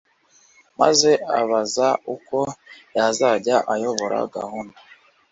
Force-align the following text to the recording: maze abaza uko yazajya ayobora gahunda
maze 0.79 1.11
abaza 1.39 1.87
uko 2.15 2.37
yazajya 2.97 3.55
ayobora 3.73 4.17
gahunda 4.35 4.77